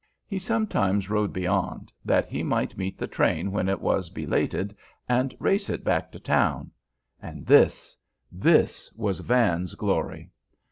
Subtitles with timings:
[0.25, 4.75] He sometimes rode beyond, that he might meet the train when it was belated
[5.07, 6.71] and race it back to town;
[7.21, 7.95] and this
[8.31, 10.31] this was Van's glory.